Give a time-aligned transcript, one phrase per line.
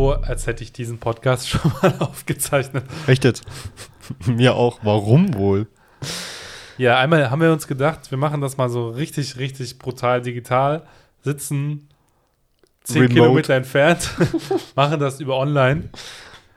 [0.00, 2.84] vor, als hätte ich diesen Podcast schon mal aufgezeichnet.
[3.06, 3.44] Echt jetzt?
[4.26, 4.78] Mir auch.
[4.82, 5.66] Warum wohl?
[6.78, 10.86] Ja, einmal haben wir uns gedacht, wir machen das mal so richtig, richtig brutal digital.
[11.22, 11.90] Sitzen
[12.84, 13.14] 10 Remote.
[13.14, 14.08] Kilometer entfernt,
[14.74, 15.90] machen das über online.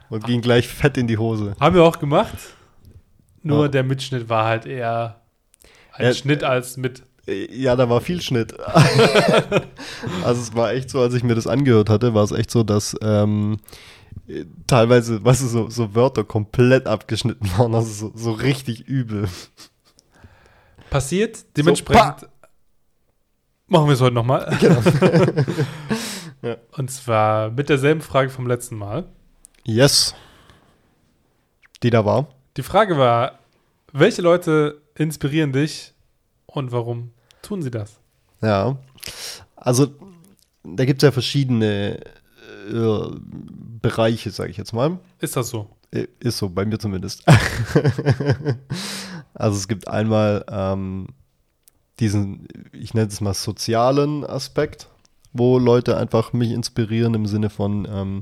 [0.09, 1.53] Und ging gleich fett in die Hose.
[1.59, 2.37] Haben wir auch gemacht.
[3.41, 3.67] Nur Ja.
[3.67, 5.19] der Mitschnitt war halt eher
[5.91, 7.03] ein Ja, Schnitt als mit.
[7.25, 8.53] Ja, da war viel Schnitt.
[10.23, 12.63] also es war echt so, als ich mir das angehört hatte, war es echt so,
[12.63, 13.59] dass ähm,
[14.27, 17.73] äh, teilweise, weißt du, so, so Wörter komplett abgeschnitten waren.
[17.75, 19.29] Also so, so richtig übel.
[20.89, 21.45] Passiert.
[21.55, 22.27] Dementsprechend
[23.67, 24.57] machen wir es heute nochmal.
[26.43, 26.57] Ja.
[26.73, 29.05] Und zwar mit derselben Frage vom letzten Mal.
[29.63, 30.13] Yes.
[31.81, 32.27] Die da war.
[32.57, 33.39] Die Frage war,
[33.93, 35.92] welche Leute inspirieren dich
[36.53, 37.99] und warum tun sie das?
[38.41, 38.77] Ja.
[39.55, 39.87] Also,
[40.63, 41.99] da gibt es ja verschiedene
[42.69, 43.09] äh,
[43.81, 44.99] Bereiche, sage ich jetzt mal.
[45.19, 45.69] Ist das so?
[45.91, 47.23] Äh, Ist so, bei mir zumindest.
[49.33, 51.07] also es gibt einmal ähm,
[51.99, 54.87] diesen, ich nenne es mal sozialen Aspekt,
[55.33, 58.19] wo Leute einfach mich inspirieren im Sinne von, ähm,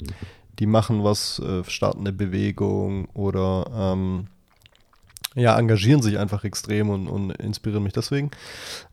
[0.60, 4.28] die machen was, äh, starten eine Bewegung oder ähm,
[5.36, 8.32] ja, engagieren sich einfach extrem und, und inspirieren mich deswegen.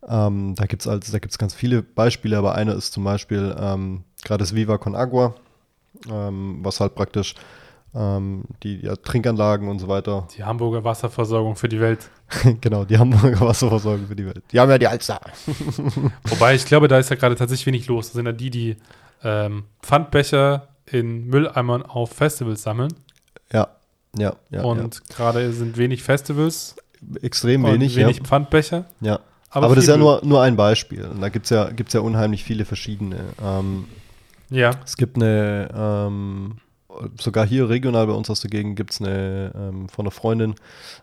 [0.07, 3.57] Ähm, da gibt es also, da gibt's ganz viele Beispiele, aber einer ist zum Beispiel
[3.59, 5.35] ähm, gerade das Viva Con Agua,
[6.11, 7.35] ähm, was halt praktisch
[7.95, 10.29] ähm, die ja, Trinkanlagen und so weiter.
[10.37, 12.09] Die Hamburger Wasserversorgung für die Welt.
[12.61, 14.43] genau, die Hamburger Wasserversorgung für die Welt.
[14.53, 15.21] Die haben ja die Alster.
[16.25, 18.07] Wobei ich glaube, da ist ja gerade tatsächlich wenig los.
[18.07, 18.77] Das sind ja die, die
[19.25, 22.95] ähm, Pfandbecher in Mülleimern auf Festivals sammeln.
[23.53, 23.69] Ja,
[24.17, 24.63] ja, ja.
[24.63, 27.21] und gerade sind wenig Festivals ja.
[27.23, 27.97] extrem und wenig.
[27.97, 28.25] wenig ja.
[28.25, 28.85] Pfandbecher.
[29.01, 29.21] ja.
[29.51, 31.07] Aber, das viel ist ja nur, nur ein Beispiel.
[31.07, 33.17] Und da gibt es ja, gibt's ja unheimlich viele verschiedene.
[33.43, 33.87] Ähm,
[34.51, 36.57] Ja, es gibt eine, ähm,
[37.19, 40.55] sogar hier regional bei uns aus der Gegend gibt es eine ähm, von einer Freundin.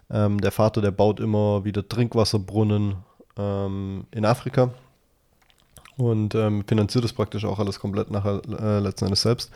[0.09, 2.95] Ähm, der Vater, der baut immer wieder Trinkwasserbrunnen
[3.37, 4.71] ähm, in Afrika.
[5.97, 9.51] Und ähm, finanziert das praktisch auch alles komplett nachher äh, letzten Endes selbst.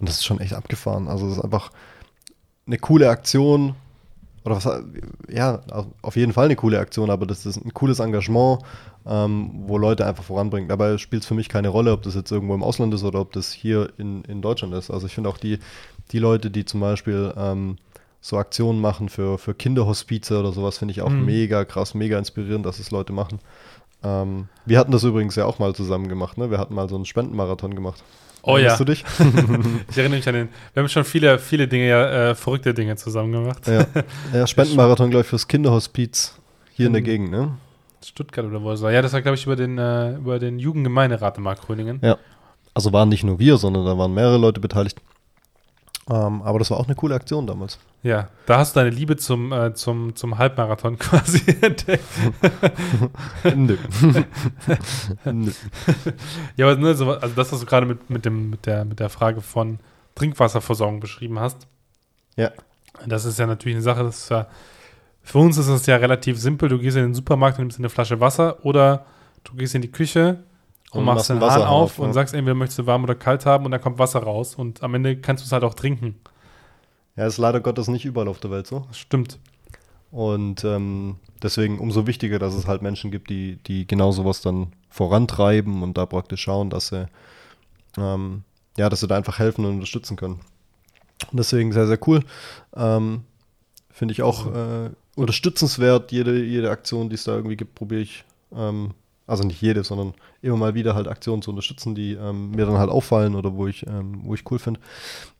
[0.00, 1.06] Und das ist schon echt abgefahren.
[1.06, 1.70] Also das ist einfach
[2.66, 3.74] eine coole Aktion.
[4.44, 4.68] Oder was,
[5.30, 5.60] ja,
[6.02, 8.60] auf jeden Fall eine coole Aktion, aber das ist ein cooles Engagement,
[9.06, 10.70] ähm, wo Leute einfach voranbringt.
[10.70, 13.20] Dabei spielt es für mich keine Rolle, ob das jetzt irgendwo im Ausland ist oder
[13.20, 14.90] ob das hier in, in Deutschland ist.
[14.90, 15.60] Also ich finde auch die,
[16.12, 17.76] die Leute, die zum Beispiel ähm,
[18.20, 21.24] so Aktionen machen für, für Kinderhospize oder sowas, finde ich auch Mhm.
[21.24, 23.38] mega krass, mega inspirierend, dass es Leute machen.
[24.04, 26.50] Ähm, wir hatten das übrigens ja auch mal zusammen gemacht, ne?
[26.50, 28.02] Wir hatten mal so einen Spendenmarathon gemacht.
[28.42, 28.64] Oh ja.
[28.76, 29.04] Erinnerst du dich?
[29.90, 30.48] ich erinnere mich an den.
[30.74, 33.66] Wir haben schon viele, viele Dinge, ja, äh, verrückte Dinge zusammen gemacht.
[33.66, 33.86] ja.
[34.34, 36.38] ja, Spendenmarathon, glaube ich, fürs Kinderhospiz
[36.72, 37.06] hier in der Mhm.
[37.06, 37.56] Gegend, ne?
[38.04, 38.92] Stuttgart oder wo es war.
[38.92, 42.00] Ja, das war, glaube ich, über den, äh, über den Jugendgemeinderat in Mark Gröningen.
[42.02, 42.18] Ja.
[42.74, 45.00] Also waren nicht nur wir, sondern da waren mehrere Leute beteiligt.
[46.10, 47.78] Ähm, aber das war auch eine coole Aktion damals.
[48.02, 52.04] Ja, da hast du deine Liebe zum, äh, zum, zum Halbmarathon quasi entdeckt.
[53.56, 53.78] Nö.
[55.24, 55.50] Nö.
[56.56, 59.00] Ja, aber ne, so, also das, was du gerade mit, mit, dem, mit, der, mit
[59.00, 59.78] der Frage von
[60.14, 61.66] Trinkwasserversorgung beschrieben hast,
[62.36, 62.50] Ja.
[63.06, 64.46] das ist ja natürlich eine Sache, das ja,
[65.22, 66.68] für uns ist es ja relativ simpel.
[66.68, 69.06] Du gehst in den Supermarkt und nimmst eine Flasche Wasser oder
[69.44, 70.44] du gehst in die Küche
[70.94, 72.12] und, Und machst den Hahn Wasserhahn auf auf, und ja.
[72.12, 74.94] sagst, entweder möchtest du warm oder kalt haben und dann kommt Wasser raus und am
[74.94, 76.16] Ende kannst du es halt auch trinken.
[77.16, 78.86] Ja, ist leider Gottes nicht überall auf der Welt so.
[78.92, 79.38] Stimmt.
[80.10, 84.72] Und ähm, deswegen umso wichtiger, dass es halt Menschen gibt, die, die genau sowas dann
[84.88, 87.08] vorantreiben und da praktisch schauen, dass sie,
[87.98, 88.44] ähm,
[88.76, 90.40] ja, dass sie da einfach helfen und unterstützen können.
[91.30, 92.20] Und deswegen sehr, sehr cool.
[92.76, 93.22] Ähm,
[93.90, 96.12] Finde ich auch äh, unterstützenswert.
[96.12, 98.24] Jede, jede Aktion, die es da irgendwie gibt, probiere ich,
[98.54, 98.92] ähm,
[99.26, 102.78] also nicht jede, sondern immer mal wieder halt Aktionen zu unterstützen, die ähm, mir dann
[102.78, 104.80] halt auffallen oder wo ich, ähm, wo ich cool finde.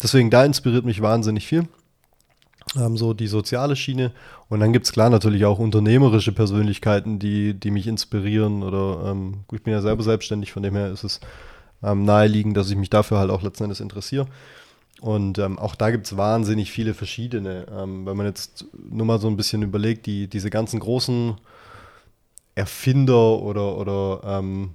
[0.02, 1.68] Deswegen, da inspiriert mich wahnsinnig viel
[2.76, 4.12] ähm, so die soziale Schiene.
[4.48, 8.62] Und dann gibt es klar natürlich auch unternehmerische Persönlichkeiten, die, die mich inspirieren.
[8.62, 11.20] Oder ähm, gut, ich bin ja selber selbstständig, von dem her ist es
[11.82, 14.26] ähm, naheliegend, dass ich mich dafür halt auch letzten Endes interessiere.
[15.00, 17.66] Und ähm, auch da gibt es wahnsinnig viele verschiedene.
[17.70, 21.34] Ähm, wenn man jetzt nur mal so ein bisschen überlegt, die, diese ganzen großen
[22.54, 24.70] Erfinder oder, oder ähm,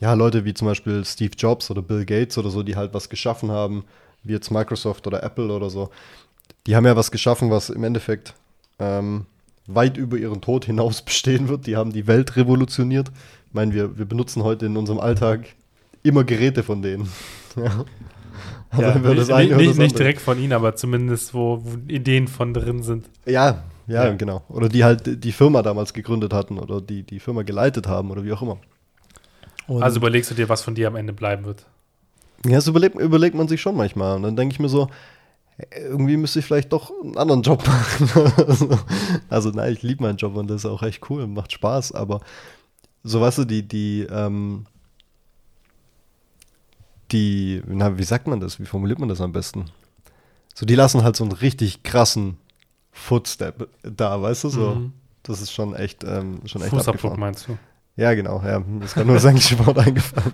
[0.00, 3.08] ja, Leute wie zum Beispiel Steve Jobs oder Bill Gates oder so, die halt was
[3.08, 3.84] geschaffen haben,
[4.22, 5.90] wie jetzt Microsoft oder Apple oder so,
[6.66, 8.34] die haben ja was geschaffen, was im Endeffekt
[8.78, 9.26] ähm,
[9.66, 11.66] weit über ihren Tod hinaus bestehen wird.
[11.66, 13.10] Die haben die Welt revolutioniert.
[13.48, 15.46] Ich meine, wir, wir benutzen heute in unserem Alltag
[16.02, 17.08] immer Geräte von denen.
[17.56, 17.84] ja.
[18.70, 22.54] Also ja, entweder nicht, nicht, nicht, direkt von ihnen, aber zumindest, wo, wo Ideen von
[22.54, 23.06] drin sind.
[23.26, 24.12] Ja, ja, Ja.
[24.14, 24.42] genau.
[24.48, 28.24] Oder die halt die Firma damals gegründet hatten oder die die Firma geleitet haben oder
[28.24, 28.58] wie auch immer.
[29.66, 31.66] Und also überlegst du dir, was von dir am Ende bleiben wird.
[32.44, 34.16] Ja, das überlegt, überlegt man sich schon manchmal.
[34.16, 34.88] Und dann denke ich mir so,
[35.76, 38.32] irgendwie müsste ich vielleicht doch einen anderen Job machen.
[38.46, 38.78] also,
[39.28, 41.92] also, nein, ich liebe meinen Job und das ist auch echt cool und macht Spaß,
[41.92, 42.20] aber
[43.04, 44.66] so weißt du, die, die, ähm,
[47.12, 48.60] die, na, wie sagt man das?
[48.60, 49.66] Wie formuliert man das am besten?
[50.54, 52.36] So, die lassen halt so einen richtig krassen
[53.00, 54.74] Footstep da, weißt du, so.
[54.74, 54.92] Mhm.
[55.22, 57.58] Das ist schon echt, ähm, schon echt Fußabdruck meinst du?
[57.96, 58.62] Ja, genau, ja.
[58.80, 60.32] Das war nur das englische Wort eingefallen.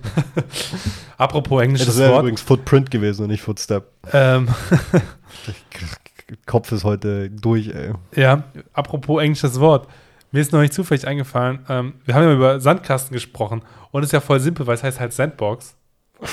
[1.17, 3.85] Apropos englisches das wäre übrigens Footprint gewesen und nicht Footstep.
[4.13, 4.47] Ähm.
[6.45, 7.93] Kopf ist heute durch, ey.
[8.15, 8.43] Ja,
[8.73, 9.87] apropos englisches Wort.
[10.31, 13.61] Mir ist noch nicht zufällig eingefallen, ähm, wir haben ja über Sandkasten gesprochen
[13.91, 15.75] und es ist ja voll simpel, weil es heißt halt Sandbox.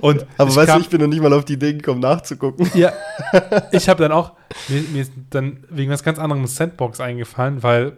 [0.00, 2.70] und Aber weißt du, ich bin noch nicht mal auf die Idee gekommen, nachzugucken.
[2.74, 2.92] Ja,
[3.72, 4.32] ich habe dann auch,
[4.68, 7.96] mir, mir, ist dann wegen was ganz anderem Sandbox eingefallen, weil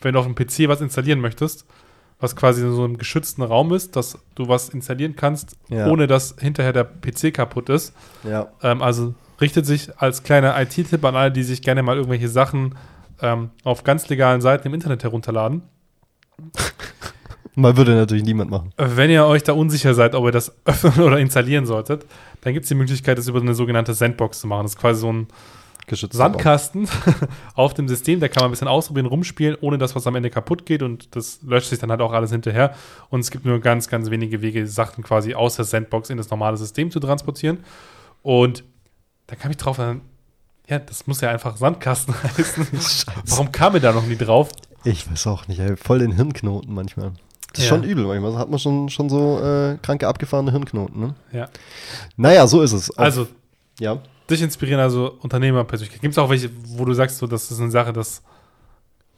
[0.00, 1.66] wenn du auf dem PC was installieren möchtest,
[2.20, 5.86] was quasi in so einem geschützten Raum ist, dass du was installieren kannst, ja.
[5.88, 7.94] ohne dass hinterher der PC kaputt ist.
[8.24, 8.48] Ja.
[8.62, 12.76] Ähm, also richtet sich als kleiner IT-Tipp an alle, die sich gerne mal irgendwelche Sachen
[13.22, 15.62] ähm, auf ganz legalen Seiten im Internet herunterladen.
[17.56, 18.72] Mal würde natürlich niemand machen.
[18.76, 22.06] Wenn ihr euch da unsicher seid, ob ihr das öffnen oder installieren solltet,
[22.42, 24.62] dann gibt es die Möglichkeit, das über eine sogenannte Sandbox zu machen.
[24.64, 25.26] Das ist quasi so ein
[25.92, 26.88] Sandkasten
[27.54, 30.30] auf dem System, da kann man ein bisschen ausprobieren, rumspielen, ohne dass was am Ende
[30.30, 32.74] kaputt geht und das löscht sich dann halt auch alles hinterher.
[33.08, 36.30] Und es gibt nur ganz, ganz wenige Wege, Sachen quasi aus der Sandbox in das
[36.30, 37.58] normale System zu transportieren.
[38.22, 38.62] Und
[39.26, 42.66] da kam ich drauf, ja, das muss ja einfach Sandkasten heißen.
[43.26, 44.50] Warum kam mir da noch nie drauf?
[44.84, 47.12] Ich weiß auch nicht, ey, voll den Hirnknoten manchmal.
[47.52, 47.76] Das ist ja.
[47.76, 48.36] schon übel manchmal.
[48.36, 51.00] Hat man schon, schon so äh, kranke, abgefahrene Hirnknoten.
[51.00, 51.14] Ne?
[51.32, 51.48] Ja.
[52.16, 52.90] Naja, so ist es.
[52.90, 53.26] Auf, also,
[53.78, 53.98] ja
[54.30, 56.00] dich inspirieren, also Unternehmerpersönlichkeit.
[56.00, 58.22] Gibt es auch welche, wo du sagst, so, das ist eine Sache, das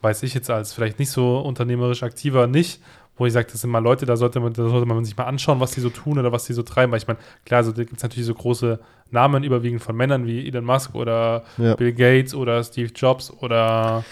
[0.01, 2.81] weiß ich jetzt als vielleicht nicht so unternehmerisch aktiver nicht,
[3.15, 5.25] wo ich sage, das sind mal Leute, da sollte, man, da sollte man sich mal
[5.25, 6.91] anschauen, was die so tun oder was die so treiben.
[6.91, 8.79] Weil ich meine, klar, also, da gibt es natürlich so große
[9.11, 11.75] Namen, überwiegend von Männern wie Elon Musk oder ja.
[11.75, 14.03] Bill Gates oder Steve Jobs oder.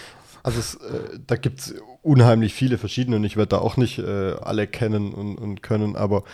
[0.42, 3.98] Also es, äh, da gibt es unheimlich viele verschiedene und ich werde da auch nicht
[3.98, 6.24] äh, alle kennen und, und können, aber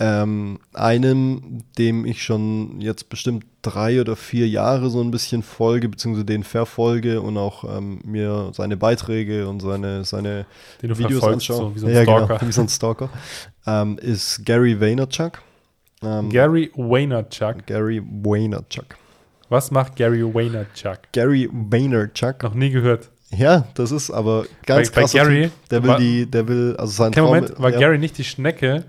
[0.00, 5.90] ähm, einem, dem ich schon jetzt bestimmt drei oder vier Jahre so ein bisschen folge,
[5.90, 10.46] beziehungsweise den verfolge und auch ähm, mir seine Beiträge und seine, seine
[10.80, 11.56] Videos anschaue.
[11.56, 12.26] So, wie so ein ja, Stalker.
[12.38, 13.10] Genau, wie so ein Stalker.
[13.66, 15.42] ähm, ist Gary Vaynerchuk.
[16.02, 17.66] Ähm, Gary Vaynerchuk.
[17.66, 18.96] Gary Vaynerchuk.
[19.50, 21.12] Was macht Gary Vaynerchuk?
[21.12, 22.42] Gary Vaynerchuk.
[22.42, 23.10] Noch nie gehört.
[23.30, 25.12] Ja, das ist aber ganz bei, krass.
[25.12, 27.78] Gary, der will war, die, der will, also sein Traum, Moment, war ja.
[27.78, 28.84] Gary nicht die Schnecke,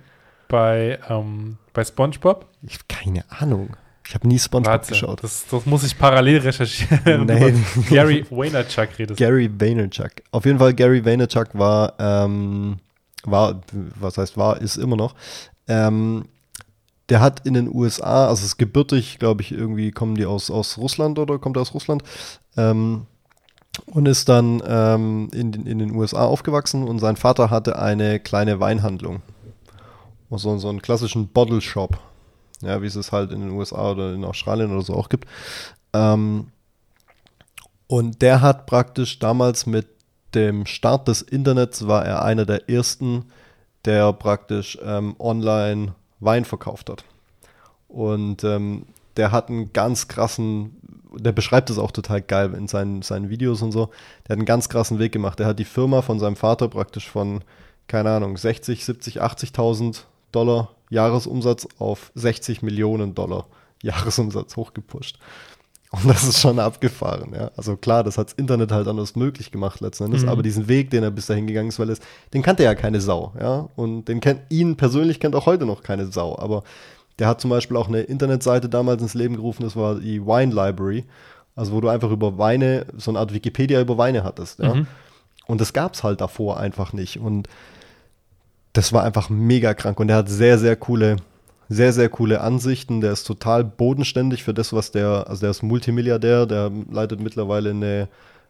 [0.51, 2.45] bei, ähm, bei SpongeBob?
[2.63, 3.77] Ich habe keine Ahnung.
[4.05, 5.23] Ich habe nie SpongeBob Warte, geschaut.
[5.23, 7.25] Das, das, muss ich parallel recherchieren.
[7.25, 7.53] Nee.
[7.89, 9.17] Gary Vaynerchuk redest.
[9.17, 10.11] Gary Vaynerchuk.
[10.31, 12.79] Auf jeden Fall, Gary Vaynerchuk war, ähm,
[13.23, 15.15] war, was heißt war, ist immer noch.
[15.67, 16.25] Ähm,
[17.07, 20.77] der hat in den USA, also ist gebürtig, glaube ich, irgendwie kommen die aus, aus
[20.77, 22.03] Russland oder kommt er aus Russland.
[22.57, 23.05] Ähm,
[23.85, 28.59] und ist dann ähm, in, in den USA aufgewachsen und sein Vater hatte eine kleine
[28.59, 29.21] Weinhandlung
[30.37, 31.99] so, so einen klassischen Bottle Shop,
[32.61, 35.27] ja, wie es es halt in den USA oder in Australien oder so auch gibt.
[35.93, 36.51] Ähm,
[37.87, 39.87] und der hat praktisch damals mit
[40.33, 43.25] dem Start des Internets war er einer der ersten,
[43.83, 47.03] der praktisch ähm, online Wein verkauft hat.
[47.89, 48.85] Und ähm,
[49.17, 50.77] der hat einen ganz krassen,
[51.13, 53.89] der beschreibt es auch total geil in seinen, seinen Videos und so.
[54.27, 55.39] Der hat einen ganz krassen Weg gemacht.
[55.39, 57.43] Der hat die Firma von seinem Vater praktisch von,
[57.87, 63.47] keine Ahnung, 60, 70, 80.000 Dollar Jahresumsatz auf 60 Millionen Dollar
[63.81, 65.17] Jahresumsatz hochgepusht.
[65.91, 67.51] Und das ist schon abgefahren, ja.
[67.57, 70.29] Also klar, das hat das Internet halt anders möglich gemacht letzten Endes, mhm.
[70.29, 71.99] aber diesen Weg, den er bis dahin gegangen ist, weil es,
[72.33, 73.67] den kannte ja keine Sau, ja.
[73.75, 76.63] Und den kennt, ihn persönlich kennt auch heute noch keine Sau, aber
[77.21, 80.51] der hat zum Beispiel auch eine Internetseite damals ins Leben gerufen, das war die Wine
[80.51, 81.05] Library,
[81.55, 84.73] also wo du einfach über Weine, so eine Art Wikipedia über Weine hattest, ja.
[84.73, 84.87] Mhm.
[85.45, 87.19] Und das gab es halt davor einfach nicht.
[87.19, 87.47] Und
[88.73, 91.17] das war einfach mega krank und er hat sehr, sehr coole,
[91.69, 93.01] sehr, sehr coole Ansichten.
[93.01, 97.69] Der ist total bodenständig für das, was der, also der ist Multimilliardär, der leitet mittlerweile
[97.69, 98.07] eine,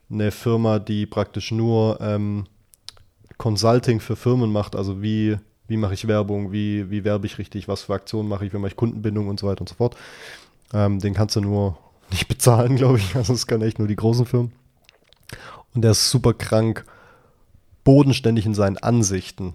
[0.09, 2.45] eine Firma, die praktisch nur ähm,
[3.37, 5.37] Consulting für Firmen macht, also wie,
[5.71, 8.57] wie mache ich Werbung, wie, wie werbe ich richtig, was für Aktionen mache ich, wie
[8.57, 9.95] mache ich Kundenbindung und so weiter und so fort.
[10.73, 11.77] Ähm, den kannst du nur
[12.11, 13.15] nicht bezahlen, glaube ich.
[13.15, 14.51] Also das kann echt nur die großen Firmen.
[15.73, 16.85] Und der ist super krank,
[17.85, 19.53] bodenständig in seinen Ansichten.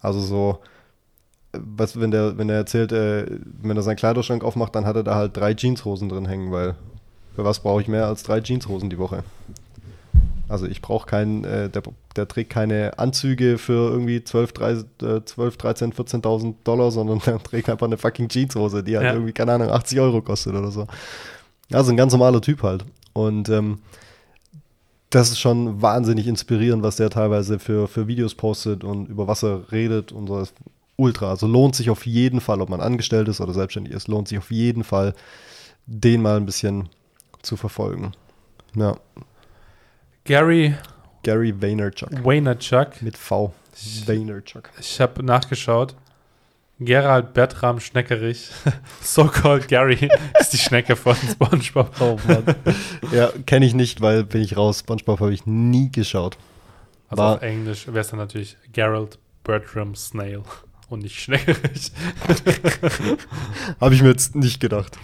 [0.00, 0.58] Also so,
[1.52, 3.24] was, wenn der, wenn er erzählt, äh,
[3.62, 6.74] wenn er seinen Kleiderschrank aufmacht, dann hat er da halt drei Jeanshosen drin hängen, weil
[7.34, 9.24] für was brauche ich mehr als drei Jeanshosen die Woche?
[10.48, 11.82] Also ich brauche keinen, äh, der,
[12.16, 17.38] der trägt keine Anzüge für irgendwie 12, 13, äh, 12 13, 14.000 Dollar, sondern der
[17.42, 19.12] trägt einfach eine fucking Jeanshose, die halt Ja.
[19.14, 20.86] irgendwie, keine Ahnung, 80 Euro kostet oder so.
[21.72, 22.84] Also ein ganz normaler Typ halt.
[23.14, 23.78] Und ähm,
[25.10, 29.42] das ist schon wahnsinnig inspirierend, was der teilweise für, für Videos postet und über was
[29.44, 30.40] er redet und so.
[30.40, 30.54] Ist
[30.96, 31.30] ultra.
[31.30, 34.38] Also lohnt sich auf jeden Fall, ob man angestellt ist oder selbstständig ist, lohnt sich
[34.38, 35.14] auf jeden Fall,
[35.86, 36.88] den mal ein bisschen
[37.42, 38.12] zu verfolgen.
[38.76, 38.96] Ja,
[40.24, 40.74] Gary
[41.22, 42.24] Gary Vaynerchuk.
[42.24, 43.02] Vaynerchuk.
[43.02, 43.52] Mit V.
[44.06, 44.70] Vaynerchuk.
[44.80, 45.94] Ich habe nachgeschaut.
[46.80, 48.48] Gerald Bertram Schneckerich.
[49.02, 50.08] So-called Gary
[50.40, 51.90] ist die Schnecke von SpongeBob.
[52.00, 52.44] Oh Mann.
[53.12, 54.80] ja, kenne ich nicht, weil bin ich raus.
[54.80, 56.36] SpongeBob habe ich nie geschaut.
[57.08, 60.42] Also War- auf Englisch wäre es dann natürlich Gerald Bertram Snail
[60.88, 61.92] und nicht Schneckerich.
[63.80, 64.98] Habe ich mir jetzt nicht gedacht.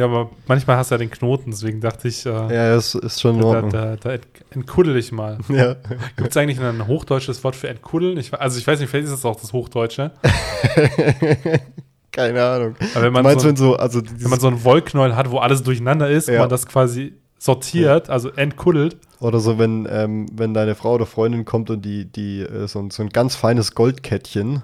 [0.00, 3.20] Ja, aber manchmal hast du ja den Knoten, deswegen dachte ich, äh, Ja, das ist
[3.20, 3.70] schon in da, Ordnung.
[3.70, 5.36] da, da ent- entkuddel ich mal.
[5.50, 5.76] Ja.
[6.16, 8.16] Gibt es eigentlich ein hochdeutsches Wort für entkuddeln?
[8.16, 10.12] Ich, also ich weiß nicht, vielleicht ist das auch das Hochdeutsche.
[12.12, 12.74] Keine Ahnung.
[12.94, 15.38] Aber wenn man, meinst, so, wenn so, also wenn man so einen Wollknäuel hat, wo
[15.38, 16.34] alles durcheinander ist, Ja.
[16.34, 21.06] und man das quasi sortiert, also entkuddelt, oder so, wenn, ähm, wenn deine Frau oder
[21.06, 24.62] Freundin kommt und die, die äh, so, ein- so ein ganz feines Goldkettchen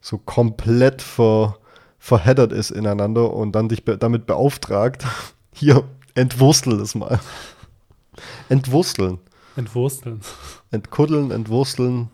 [0.00, 1.56] so komplett ver,
[2.04, 5.06] verheddert ist ineinander und dann dich be damit beauftragt,
[5.54, 5.84] hier,
[6.16, 7.20] entwurstel es mal.
[8.48, 9.18] Entwursteln.
[9.54, 10.20] entwursteln.
[10.72, 12.08] Entkuddeln, entwursteln.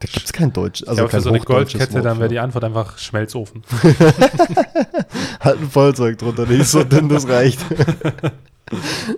[0.00, 0.82] Da gibt es kein Deutsch.
[0.86, 3.62] Also ja, aber für kein so eine Goldkette, Wort dann wäre die Antwort einfach Schmelzofen.
[5.40, 7.60] Halt ein Feuerzeug drunter, nicht so dünn, das reicht.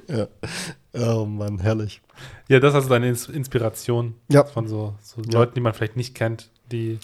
[0.09, 0.27] ja.
[0.95, 2.01] Oh Mann, herrlich.
[2.49, 4.45] Ja, das ist also deine Ins Inspiration Ja.
[4.45, 5.39] von so, so Ja.
[5.39, 6.99] Leuten, die man vielleicht nicht kennt, die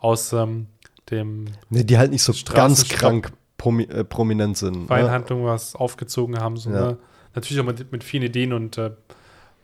[0.00, 0.66] aus ähm,
[1.10, 4.82] dem Ne, die halt nicht so ganz krank promi äh, prominent sind.
[4.82, 4.88] ne?
[4.88, 6.56] Weinhandlung was aufgezogen haben.
[6.56, 6.80] So, Ja.
[6.92, 6.96] ne?
[7.34, 8.90] Natürlich auch mit, mit vielen Ideen und äh,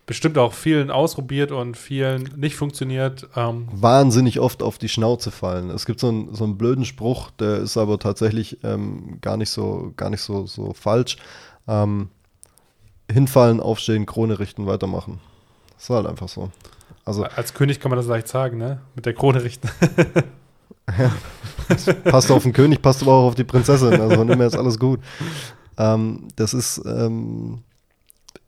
[0.07, 3.29] bestimmt auch vielen ausprobiert und vielen nicht funktioniert.
[3.37, 5.71] Ähm, Wahnsinnig oft auf die Schnauze fallen.
[5.71, 9.51] Es gibt so einen, so einen blöden Spruch, der ist aber tatsächlich ähm, gar nicht
[9.51, 11.17] so, gar nicht so, so falsch.
[11.67, 12.11] Ähm,
[13.11, 15.21] hinfallen, aufstehen, Krone richten, weitermachen.
[15.75, 16.51] Das ist halt einfach so.
[17.07, 18.81] Also als König kann man das leicht sagen, ne?
[18.95, 19.69] Mit der Krone richten.
[22.05, 24.01] passt auf den König, passt aber auch auf die Prinzessin.
[24.01, 25.01] Also von dem her ist alles gut.
[25.79, 27.61] Ähm, das ist, ähm,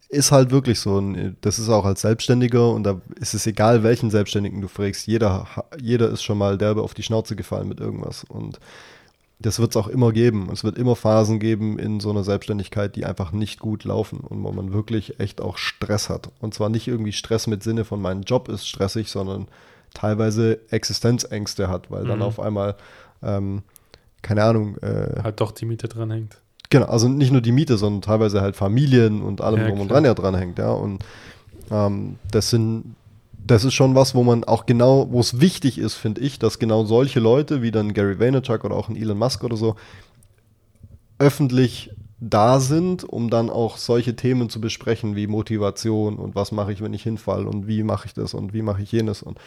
[0.08, 0.96] ist halt wirklich so.
[0.96, 5.06] Und Das ist auch als Selbstständiger und da ist es egal, welchen Selbstständigen du fragst.
[5.06, 5.46] Jeder,
[5.80, 8.24] jeder ist schon mal derbe auf die Schnauze gefallen mit irgendwas.
[8.24, 8.60] Und
[9.38, 10.48] das wird es auch immer geben.
[10.52, 14.42] Es wird immer Phasen geben in so einer Selbstständigkeit, die einfach nicht gut laufen und
[14.42, 16.30] wo man wirklich echt auch Stress hat.
[16.40, 19.48] Und zwar nicht irgendwie Stress mit Sinne von mein Job ist stressig, sondern
[19.96, 22.24] teilweise Existenzängste hat, weil dann Mhm.
[22.24, 22.76] auf einmal,
[23.22, 23.62] ähm,
[24.22, 26.38] keine Ahnung, äh, halt doch die Miete dran hängt.
[26.68, 29.88] Genau, also nicht nur die Miete, sondern teilweise halt Familien und allem Ja, drum und
[29.90, 30.72] dran ja dranhängt, ja.
[30.72, 31.04] Und
[31.70, 32.96] ähm, das sind,
[33.46, 36.58] das ist schon was, wo man auch genau, wo es wichtig ist, finde ich, dass
[36.58, 39.76] genau solche Leute wie dann Gary Vaynerchuk oder auch ein Elon Musk oder so
[41.18, 46.72] öffentlich da sind, um dann auch solche Themen zu besprechen wie Motivation und was mache
[46.72, 49.38] ich, wenn ich hinfall und wie mache ich das und wie mache ich jenes und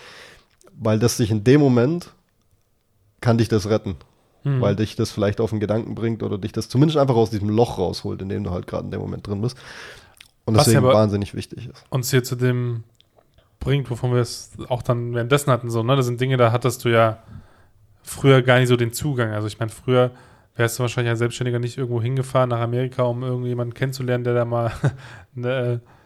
[0.82, 2.14] weil das dich in dem Moment
[3.22, 3.96] kann dich das retten
[4.46, 4.62] Mhm.
[4.62, 7.50] weil dich das vielleicht auf den Gedanken bringt oder dich das zumindest einfach aus diesem
[7.50, 9.58] Loch rausholt, in dem du halt gerade in dem Moment drin bist.
[10.46, 11.84] Und Was deswegen ja wahnsinnig wichtig ist.
[11.90, 12.86] uns hier zu dem
[13.60, 15.98] bringt, wovon wir es auch dann währenddessen hatten, so, ne?
[15.98, 17.18] Das sind Dinge, da hattest du ja
[18.02, 19.32] früher gar nicht so den Zugang.
[19.34, 20.12] Also ich meine, früher
[20.56, 24.46] wärst du wahrscheinlich als Selbstständiger nicht irgendwo hingefahren nach Amerika, um irgendjemanden kennenzulernen, der da
[24.46, 24.72] mal
[25.36, 25.82] eine,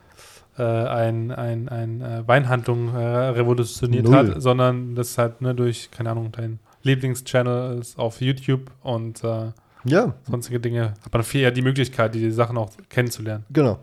[0.57, 4.33] äh, ein, ein, ein äh, Weinhandlung äh, revolutioniert Null.
[4.35, 9.51] hat, sondern das halt ne, durch, keine Ahnung, dein Lieblingschannel ist auf YouTube und äh,
[9.85, 13.45] Ja, sonstige Dinge hat man viel eher die Möglichkeit, die Sachen auch kennenzulernen.
[13.51, 13.79] genau.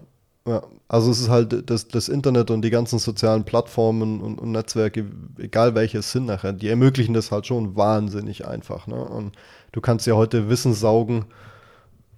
[0.46, 0.62] Ja.
[0.88, 5.04] Also es ist halt das, das Internet und die ganzen sozialen Plattformen und, und Netzwerke,
[5.38, 8.86] egal welche es sind nachher, die ermöglichen das halt schon wahnsinnig einfach.
[8.86, 8.96] Ne?
[8.96, 9.36] Und
[9.72, 11.26] du kannst ja heute Wissen saugen,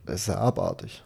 [0.06, 1.02] das ist ja abartig.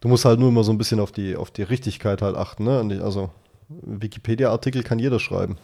[0.00, 2.64] Du musst halt nur immer so ein bisschen auf die, auf die Richtigkeit halt achten.
[2.64, 3.00] Ne?
[3.02, 3.30] Also
[3.68, 5.56] Wikipedia-Artikel kann jeder schreiben.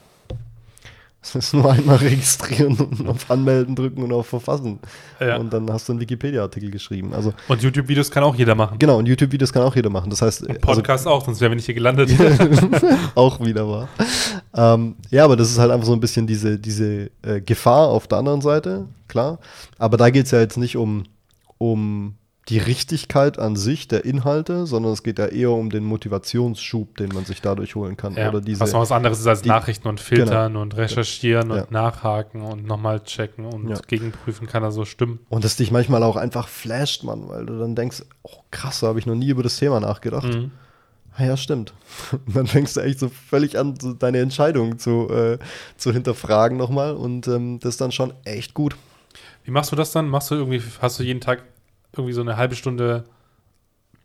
[1.24, 4.78] Es ist nur einmal registrieren und auf Anmelden drücken und auf Verfassen.
[5.20, 5.38] Ja.
[5.38, 7.14] Und dann hast du einen Wikipedia-Artikel geschrieben.
[7.14, 8.78] Also Und YouTube-Videos kann auch jeder machen.
[8.78, 10.10] genau, und YouTube-Videos kann auch jeder machen.
[10.10, 12.10] Das heißt, Und Podcast auch, sonst wären wir nicht hier gelandet.
[13.14, 13.88] auch wieder wahr.
[14.54, 18.06] Ähm, ja, aber das ist halt einfach so ein bisschen diese, diese äh, Gefahr auf
[18.06, 19.38] der anderen Seite, klar.
[19.78, 21.04] Aber da geht es ja jetzt nicht um,
[21.56, 22.16] um
[22.48, 27.08] die Richtigkeit an sich der Inhalte, sondern es geht ja eher um den Motivationsschub, den
[27.14, 28.14] man sich dadurch holen kann.
[28.16, 29.60] Ja, Oder diese, was noch was anderes ist als die- Genau.
[29.60, 31.62] Nachrichten und filtern und recherchieren Ja.
[31.62, 33.76] und nachhaken und nochmal checken und Ja.
[33.86, 35.20] gegenprüfen, kann er so stimmen.
[35.30, 38.88] und das dich manchmal auch einfach flasht, Mann, weil du dann denkst, oh krass, da
[38.88, 40.26] habe ich noch nie über das Thema nachgedacht.
[40.34, 40.50] Mhm.
[41.16, 41.72] Ah ja, stimmt.
[42.26, 45.38] Und dann fängst du echt so völlig an, so deine Entscheidung zu, äh,
[45.76, 48.74] zu hinterfragen nochmal und ähm, das ist dann schon echt gut.
[49.44, 50.08] Wie machst du das dann?
[50.08, 51.44] Machst du irgendwie, hast du jeden Tag
[51.96, 53.04] irgendwie so eine halbe Stunde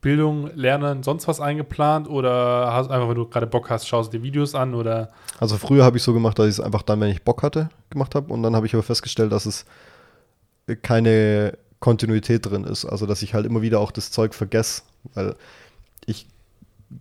[0.01, 4.17] Bildung, Lernen, sonst was eingeplant oder hast einfach, wenn du gerade Bock hast, schaust du
[4.17, 5.09] dir Videos an oder?
[5.39, 7.69] Also früher habe ich so gemacht, dass ich es einfach dann, wenn ich Bock hatte,
[7.89, 9.65] gemacht habe und dann habe ich aber festgestellt, dass es
[10.83, 12.85] keine Kontinuität drin ist.
[12.85, 14.83] Also dass ich halt immer wieder auch das Zeug vergesse,
[15.15, 15.35] weil
[16.05, 16.27] ich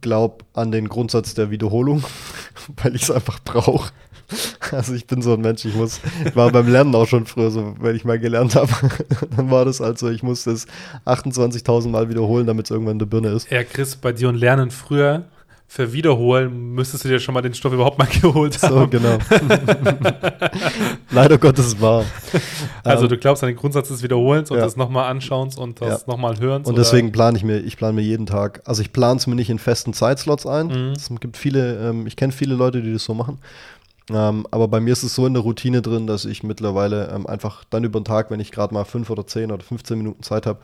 [0.01, 2.05] glaube an den Grundsatz der Wiederholung,
[2.83, 3.93] weil ich es einfach brauche.
[4.73, 6.01] Also ich bin so ein Mensch, ich muss,
[6.35, 8.71] war beim Lernen auch schon früher so, wenn ich mal gelernt habe,
[9.37, 10.67] dann war das also, ich muss das
[11.07, 13.51] 28.000 Mal wiederholen, damit es irgendwann in der Birne ist.
[13.51, 15.25] Ja, Chris, bei dir und Lernen früher,
[15.71, 18.75] für Wiederholen müsstest du dir schon mal den Stoff überhaupt mal geholt haben.
[18.75, 19.19] So, genau.
[21.11, 22.07] Leider Gottes wahr.
[22.83, 24.65] Also Ähm, du glaubst an den Grundsatz des Wiederholens und ja.
[24.65, 26.07] das nochmal Anschauens und das Ja.
[26.07, 26.67] nochmal Hörens?
[26.67, 29.35] Und deswegen plane ich mir, ich plane mir jeden Tag, also ich plane es mir
[29.35, 30.69] nicht in festen Zeitslots ein.
[30.69, 30.93] Mhm.
[30.93, 33.39] Es gibt viele, ähm, ich kenne viele Leute, die das so machen.
[34.11, 37.27] Ähm, aber bei mir ist es so in der Routine drin, dass ich mittlerweile ähm,
[37.27, 40.23] einfach dann über den Tag, wenn ich gerade mal fünf oder zehn oder 15 Minuten
[40.23, 40.61] Zeit habe,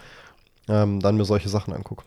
[0.66, 2.04] ähm, dann mir solche Sachen angucke.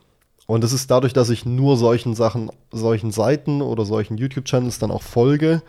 [0.48, 4.92] Und es ist dadurch, dass ich nur solchen Sachen, solchen Seiten oder solchen YouTube-Channels dann
[4.92, 5.62] auch folge,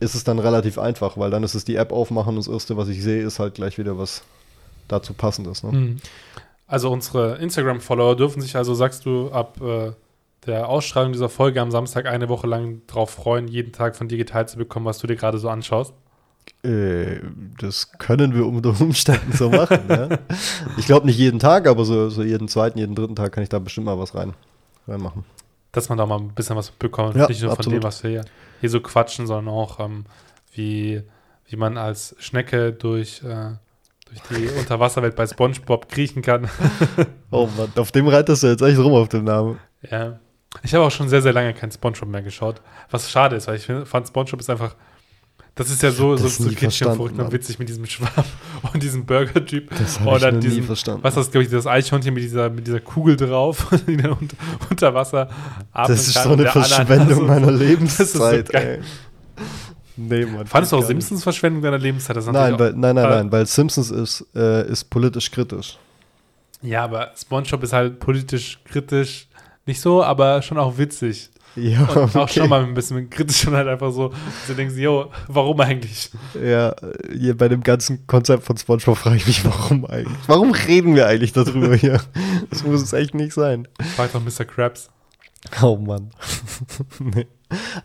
[0.00, 2.76] ist es dann relativ einfach, weil dann ist es die App aufmachen und das Erste,
[2.76, 4.24] was ich sehe, ist halt gleich wieder was
[4.88, 5.62] dazu passendes.
[5.62, 5.72] Ne?
[5.72, 5.96] Mhm.
[6.66, 9.92] Also unsere Instagram-Follower dürfen sich also, sagst du, ab äh,
[10.46, 14.18] der Ausstrahlung dieser Folge am Samstag eine Woche lang darauf freuen, jeden Tag von dir
[14.18, 15.94] geteilt zu bekommen, was du dir gerade so anschaust.
[16.64, 17.20] Äh,
[17.60, 19.80] das können wir unter Umständen so machen.
[19.88, 20.08] ja.
[20.76, 23.48] Ich glaube nicht jeden Tag, aber so, so jeden zweiten, jeden dritten Tag kann ich
[23.48, 24.34] da bestimmt mal was rein,
[24.86, 25.24] reinmachen.
[25.72, 27.16] Dass man da mal ein bisschen was bekommt.
[27.16, 27.82] Ja, Nicht nur von absolut.
[27.82, 28.24] dem, was wir hier,
[28.60, 30.04] hier so quatschen, sondern auch, ähm,
[30.54, 31.02] wie,
[31.48, 33.52] wie man als Schnecke durch, äh,
[34.06, 36.48] durch die Unterwasserwelt bei Spongebob kriechen kann.
[37.34, 39.58] Oh Mann, auf dem reitest du jetzt echt rum auf dem Namen.
[39.90, 40.20] Ja.
[40.62, 42.60] Ich habe auch schon sehr, sehr lange kein Spongebob mehr geschaut.
[42.90, 44.76] Was schade ist, weil ich fand Spongebob ist einfach.
[45.54, 48.08] Das ist ja so, so, so kitschig und verrückt und witzig mit diesem Schwamm
[48.72, 49.68] und diesem Burger-Typ.
[49.78, 51.02] Das habe ich noch nie diesen- verstanden.
[51.02, 54.12] Was ist das, glaube ich, das Eichhörnchen mit dieser, mit dieser Kugel drauf, die dann
[54.12, 54.36] unter,
[54.70, 55.28] unter Wasser
[55.72, 57.50] atmen das ist so eine Verschwendung meiner.
[57.52, 58.48] Lebenszeit.
[58.48, 58.80] So ey.
[59.96, 60.46] Nee, Mann.
[60.46, 61.02] Fandest du auch gar nicht.
[61.02, 62.16] Simpsons Verschwendung deiner Lebenszeit?
[62.32, 65.78] Nein, weil, nein, nein, nein, weil Simpsons ist, äh, ist politisch kritisch.
[66.62, 69.28] Ja, aber Spongebob ist halt politisch kritisch.
[69.66, 71.30] Nicht so, aber schon auch witzig.
[71.54, 72.40] Ja, Und auch okay.
[72.40, 74.12] schon mal ein bisschen kritisch und halt einfach so,
[74.46, 76.10] du denkst, yo, warum eigentlich?
[76.42, 76.74] Ja,
[77.14, 80.16] hier bei dem ganzen Konzept von SpongeBob frage ich mich, warum eigentlich?
[80.26, 82.00] Warum reden wir eigentlich darüber hier?
[82.50, 83.68] Das muss es echt nicht sein.
[83.96, 84.44] Frag doch Mr.
[84.46, 84.88] Krabs.
[85.60, 86.10] Oh Mann.
[87.00, 87.26] nee.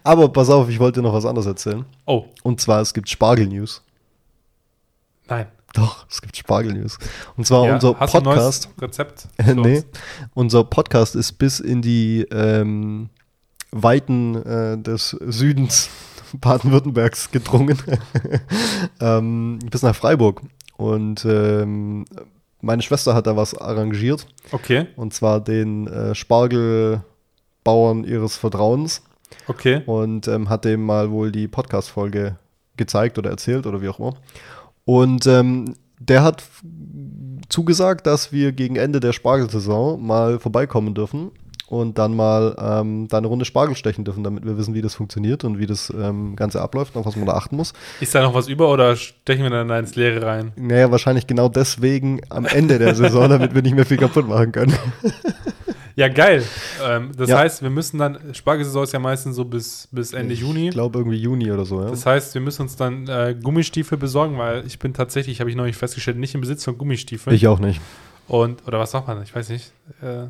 [0.04, 1.84] Aber pass auf, ich wollte dir noch was anderes erzählen.
[2.06, 3.82] Oh, Und zwar, es gibt Spargel-News.
[5.28, 5.48] nein.
[5.74, 6.98] Doch, es gibt Spargel-News.
[7.36, 8.70] Und zwar Ja, unser hast du ein Podcast.
[8.78, 9.28] neues Rezept?
[9.56, 9.86] Nee, uns?
[10.34, 13.10] unser Podcast ist bis in die ähm,
[13.72, 15.90] Weiten äh, des Südens
[16.34, 17.78] Baden-Württembergs gedrungen.
[19.02, 20.42] ähm, bis nach Freiburg.
[20.78, 22.06] Und ähm,
[22.62, 24.28] meine Schwester hat da was arrangiert.
[24.52, 29.04] Okay, Und zwar den äh, Spargelbauern ihres Vertrauens.
[29.48, 29.82] okay.
[29.86, 32.38] und ähm, hat dem mal wohl die Podcast-Folge
[32.78, 34.16] gezeigt oder erzählt oder wie auch immer.
[34.86, 36.44] Und ähm, der hat
[37.50, 41.32] zugesagt, dass wir gegen Ende der Spargelsaison mal vorbeikommen dürfen
[41.68, 44.96] und dann mal ähm, da eine Runde Spargel stechen dürfen, damit wir wissen, wie das
[44.96, 47.74] funktioniert und wie das ähm, Ganze abläuft und auf was man da achten muss.
[48.00, 50.54] Ist da noch was über oder stechen wir dann da ins Leere rein?
[50.56, 54.52] Naja, wahrscheinlich genau deswegen am Ende der Saison, damit wir nicht mehr viel kaputt machen
[54.54, 54.74] können.
[55.96, 56.44] Ja, geil.
[56.88, 57.40] Ähm, das Ja.
[57.40, 60.68] heißt, wir müssen dann, Spargelsaison ist ja meistens so bis, bis Ende Juni.
[60.68, 61.90] Ich glaube irgendwie Juni oder so, ja.
[61.90, 65.56] Das heißt, wir müssen uns dann äh, Gummistiefel besorgen, weil ich bin tatsächlich, habe ich
[65.56, 67.36] neulich festgestellt, nicht im Besitz von Gummistiefeln.
[67.36, 67.82] Ich auch nicht.
[68.28, 69.24] Und, oder was sagt man?
[69.24, 69.72] Ich weiß nicht.
[70.04, 70.26] Äh,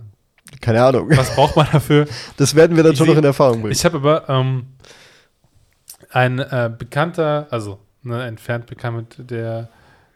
[0.62, 1.10] Keine Ahnung.
[1.10, 2.08] was braucht man dafür?
[2.38, 3.72] Das werden wir dann Ich schon seh- noch in Erfahrung bringen.
[3.74, 4.68] Ich habe aber ähm,
[6.12, 9.70] ein äh, Bekannter, also ne, entfernt bekannt, der,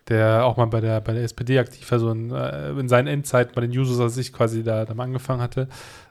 [0.08, 3.08] der auch mal bei der, bei der SPD aktiv war, so in, äh, in seinen
[3.08, 5.68] Endzeiten bei den Users, als ich quasi da, da mal angefangen hatte.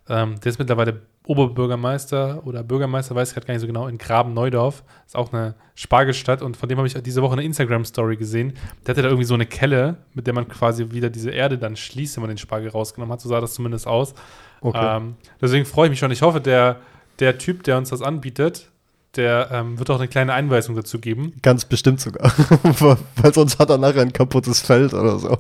[0.09, 1.01] Ähm, der ist mittlerweile
[1.31, 4.83] Oberbürgermeister oder Bürgermeister, weiß ich gerade gar nicht so genau, in Graben-Neudorf.
[5.07, 8.55] Ist auch eine Spargelstadt und von dem habe ich diese Woche eine Instagram-Story gesehen.
[8.85, 11.77] Der hatte da irgendwie so eine Kelle, mit der man quasi wieder diese Erde dann
[11.77, 13.21] schließt, wenn man den Spargel rausgenommen hat.
[13.21, 14.13] So sah das zumindest aus.
[14.61, 14.97] Okay.
[14.97, 16.11] Ähm, deswegen freue ich mich schon.
[16.11, 16.81] Ich hoffe, der,
[17.21, 18.69] der Typ, der uns das anbietet,
[19.15, 21.35] der ähm, wird auch eine kleine Einweisung dazu geben.
[21.43, 22.33] Ganz bestimmt sogar.
[23.17, 25.39] Weil sonst hat er nachher ein kaputtes Feld oder so.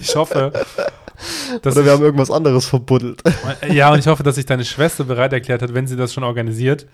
[0.00, 0.52] Ich hoffe,
[1.62, 3.22] dass oder wir haben irgendwas anderes verbuddelt.
[3.70, 6.24] ja, und ich hoffe, dass sich deine Schwester bereit erklärt hat, wenn sie das schon
[6.24, 6.86] organisiert,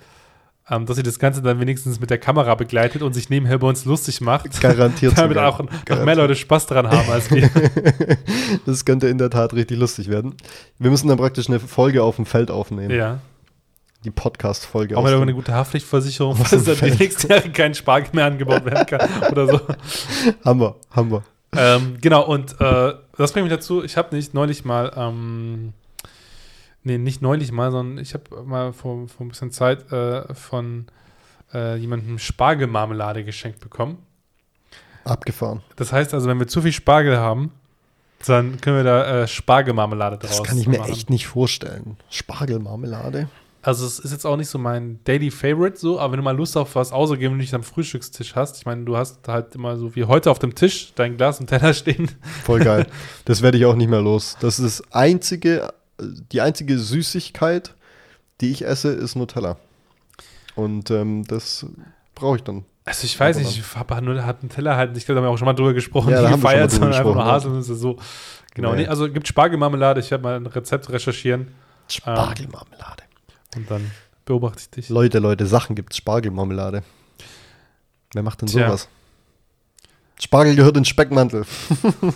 [0.71, 3.67] ähm, dass sie das Ganze dann wenigstens mit der Kamera begleitet und sich nebenher bei
[3.67, 4.61] uns lustig macht.
[4.61, 5.53] Garantiert Damit sogar.
[5.53, 6.17] auch noch mehr Garantiert.
[6.17, 7.51] Leute Spaß dran haben als wir.
[8.67, 10.35] Das könnte in der Tat richtig lustig werden.
[10.79, 12.91] Wir müssen dann praktisch eine Folge auf dem Feld aufnehmen.
[12.91, 13.19] ja.
[14.05, 14.97] die Podcast-Folge.
[14.97, 18.87] Wir da eine gute Haftpflichtversicherung, falls da die nächsten Jahre kein Spargel mehr angebaut werden
[18.87, 19.61] kann oder so.
[20.45, 21.23] haben wir, haben wir.
[21.57, 25.73] Ähm, genau, und äh, das bringt mich dazu, ich habe nicht neulich mal, ähm,
[26.83, 30.87] nee, nicht neulich mal, sondern ich habe mal vor, vor ein bisschen Zeit äh, von
[31.53, 33.99] äh, jemandem Spargelmarmelade geschenkt bekommen.
[35.05, 35.63] Abgefahren.
[35.77, 37.53] Das heißt also, wenn wir zu viel Spargel haben,
[38.27, 40.93] dann können wir da äh, Spargelmarmelade draus Das kann ich mir machen.
[40.93, 41.97] echt nicht vorstellen.
[42.11, 43.29] Spargelmarmelade.
[43.63, 46.37] Also es ist jetzt auch nicht so mein Daily Favorite so, aber wenn du mal
[46.37, 49.55] Lust auf was außergeben, wenn du nicht am Frühstückstisch hast, ich meine, du hast halt
[49.55, 52.11] immer so wie heute auf dem Tisch dein Glas und Teller stehen.
[52.45, 52.87] Voll geil.
[53.27, 54.37] Das werde ich auch nicht mehr los.
[54.41, 57.75] Das ist das einzige, die einzige Süßigkeit,
[58.41, 59.57] die ich esse, ist Nutella.
[60.55, 61.67] Und ähm, das
[62.15, 62.65] brauche ich dann.
[62.87, 65.39] Also ich weiß nicht, ich habe hat Nutella halt, ich glaube, da haben wir auch
[65.39, 67.99] schon mal drüber gesprochen, ja, die feiert, sondern einfach nur Haselnüsse so.
[68.55, 68.83] Genau, nee.
[68.83, 71.49] Nee, also gibt Spargelmarmelade, ich werde mal ein Rezept recherchieren.
[71.89, 73.10] Spargelmarmelade.
[73.57, 73.91] Und dann
[74.25, 74.89] beobachte ich dich.
[74.89, 75.99] Leute, Leute, Sachen gibt es.
[75.99, 76.83] Spargelmarmelade.
[78.13, 78.67] Wer macht denn Tja.
[78.67, 78.89] sowas?
[80.21, 81.45] Spargel gehört in Speckmantel.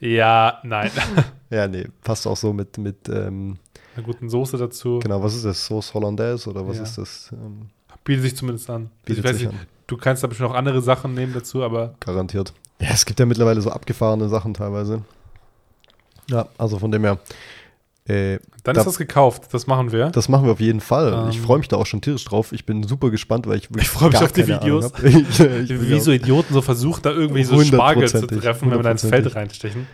[0.00, 0.90] ja, nein.
[1.50, 3.58] ja, nee, passt auch so mit, mit ähm,
[3.94, 4.98] einer guten Soße dazu.
[4.98, 5.64] Genau, was ist das?
[5.64, 6.82] Sauce Hollandaise oder was ja.
[6.82, 7.30] ist das?
[7.32, 7.68] Ähm,
[8.02, 8.90] Bietet sich zumindest an.
[9.04, 9.60] Bietet ich weiß nicht, an.
[9.86, 11.94] du kannst da bestimmt auch andere Sachen nehmen dazu, aber.
[12.00, 12.52] Garantiert.
[12.80, 15.02] Ja, es gibt ja mittlerweile so abgefahrene Sachen teilweise.
[16.28, 17.18] Ja, also von dem her.
[18.06, 20.10] Äh, Dann da, ist das gekauft, das machen wir.
[20.10, 21.12] Das machen wir auf jeden Fall.
[21.14, 22.52] Ähm, ich freue mich da auch schon tierisch drauf.
[22.52, 24.92] Ich bin super gespannt, weil ich Ich freue mich auf die Videos.
[25.02, 28.82] ich, ich Wie so Idioten so versuchen, da irgendwie so Spargel zu treffen, wenn wir
[28.82, 29.86] da ins Feld reinstechen.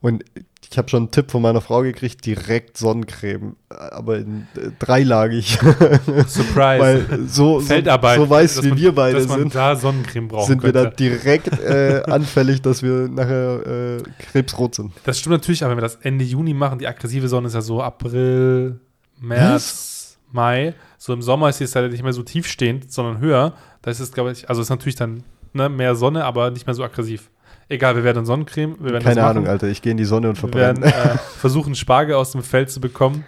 [0.00, 0.24] Und
[0.70, 5.58] ich habe schon einen Tipp von meiner Frau gekriegt, direkt Sonnencreme, aber in, äh, dreilagig.
[6.26, 6.80] Surprise.
[6.80, 10.78] Weil so, Feldarbeit, so, weiß, wie man, wir beide sind, da Sonnencreme brauchen sind könnte.
[10.78, 14.92] wir da direkt äh, anfällig, dass wir nachher äh, krebsrot sind.
[15.04, 17.62] Das stimmt natürlich, aber wenn wir das Ende Juni machen, die aggressive Sonne ist ja
[17.62, 18.78] so April,
[19.20, 20.18] März, Was?
[20.32, 20.74] Mai.
[20.98, 23.54] So im Sommer ist es halt nicht mehr so tiefstehend, sondern höher.
[23.82, 26.74] Da ist es, glaube ich, also ist natürlich dann ne, mehr Sonne, aber nicht mehr
[26.74, 27.30] so aggressiv.
[27.68, 28.76] Egal, wir werden Sonnencreme.
[28.80, 29.68] Wir werden Keine Ahnung, Alter.
[29.68, 30.80] Ich gehe in die Sonne und verbrenne.
[30.80, 33.24] Wir werden äh, versuchen, Spargel aus dem Feld zu bekommen.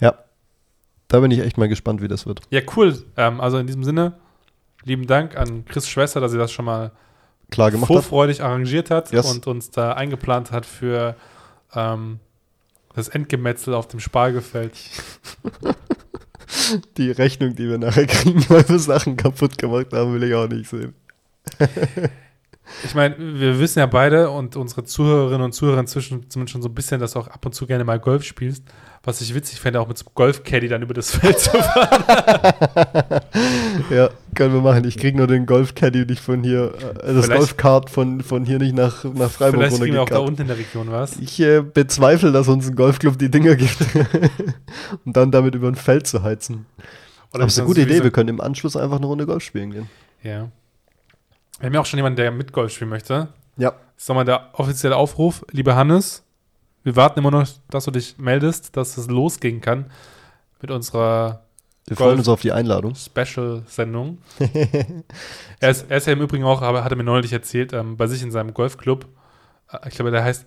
[0.00, 0.14] Ja.
[1.08, 2.40] Da bin ich echt mal gespannt, wie das wird.
[2.50, 3.04] Ja, cool.
[3.16, 4.14] Ähm, also in diesem Sinne,
[4.82, 6.90] lieben Dank an Chris Schwester, dass sie das schon mal
[7.50, 8.46] klar gemacht vorfreudig hat.
[8.46, 9.30] arrangiert hat yes.
[9.30, 11.14] und uns da eingeplant hat für
[11.74, 12.18] ähm,
[12.96, 14.72] das Endgemetzel auf dem Spargelfeld.
[16.96, 20.48] die Rechnung, die wir nachher kriegen, weil wir Sachen kaputt gemacht haben, will ich auch
[20.48, 20.94] nicht sehen.
[22.82, 26.68] Ich meine, wir wissen ja beide und unsere Zuhörerinnen und Zuhörer inzwischen zumindest schon so
[26.68, 28.64] ein bisschen, dass du auch ab und zu gerne mal Golf spielst.
[29.02, 32.04] Was ich witzig fände, auch mit so einem Golf-Caddy dann über das Feld zu fahren.
[33.90, 34.84] ja, können wir machen.
[34.84, 36.72] Ich kriege nur den Golf-Caddy nicht von hier,
[37.02, 40.20] äh, das Golfkart von, von hier nicht nach, nach Freiburg Vielleicht kriegen wir auch da
[40.20, 41.18] unten in der Region was.
[41.18, 43.76] Ich äh, bezweifle, dass uns ein Golfclub die Dinger gibt.
[45.04, 46.64] und dann damit über ein Feld zu heizen.
[46.78, 46.86] Oder
[47.32, 48.02] Aber das ist eine gute Idee.
[48.02, 49.90] Wir können im Anschluss einfach eine Runde Golf spielen gehen.
[50.22, 50.50] Ja.
[51.58, 53.28] Wir haben ja auch schon jemanden, der mit Golf spielen möchte.
[53.56, 53.70] Ja.
[53.70, 55.44] Das ist nochmal der offizielle Aufruf.
[55.50, 56.24] Lieber Hannes,
[56.82, 59.86] wir warten immer noch, dass du dich meldest, dass es losgehen kann
[60.60, 61.44] mit unserer
[61.86, 62.94] wir freuen uns auf die Einladung.
[62.94, 64.18] Special-Sendung.
[65.60, 67.98] er, ist, er ist ja im Übrigen auch, aber hat er mir neulich erzählt, ähm,
[67.98, 69.06] bei sich in seinem Golfclub.
[69.70, 70.46] Äh, ich glaube, der heißt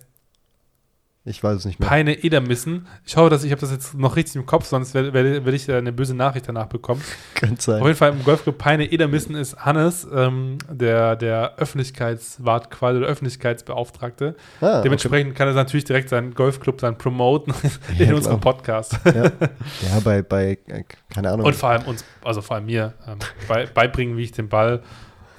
[1.28, 1.88] ich weiß es nicht mehr.
[1.88, 2.86] Peine Edermissen.
[3.04, 5.70] Ich hoffe, dass ich habe das jetzt noch richtig im Kopf, sonst werde, werde, ich
[5.70, 7.02] eine böse Nachricht danach bekommen.
[7.34, 7.80] Könnte sein.
[7.80, 13.08] Auf jeden Fall im Golfclub Peine Edermissen ist Hannes, ähm, der, der Öffentlichkeitswart quasi, der
[13.08, 14.34] Öffentlichkeitsbeauftragte.
[14.60, 15.38] Ah, Dementsprechend okay.
[15.38, 17.54] kann er natürlich direkt seinen Golfclub dann promoten
[17.98, 18.98] in ja, unserem Podcast.
[19.04, 21.46] Ja, ja bei, bei, äh, keine Ahnung.
[21.46, 24.82] Und vor allem uns, also vor allem mir, ähm, bei, beibringen, wie ich den Ball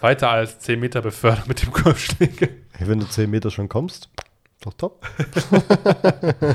[0.01, 2.47] weiter als 10 Meter befördere mit dem Golfschläger.
[2.79, 4.09] Wenn du 10 Meter schon kommst.
[4.61, 5.07] Doch top.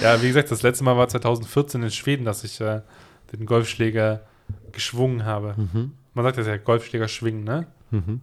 [0.00, 2.82] ja, wie gesagt, das letzte Mal war 2014 in Schweden, dass ich äh,
[3.32, 4.20] den Golfschläger
[4.70, 5.54] geschwungen habe.
[5.56, 5.92] Mhm.
[6.14, 7.66] Man sagt ja Golfschläger schwingen, ne?
[7.90, 8.20] Mhm.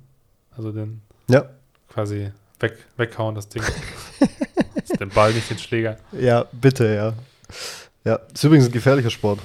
[0.55, 1.49] Also den ja.
[1.89, 3.63] quasi weg, weghauen, das Ding.
[4.75, 5.97] das den Ball, nicht den Schläger.
[6.11, 7.13] Ja, bitte, ja.
[8.05, 9.39] Ja, ist übrigens ein gefährlicher Sport.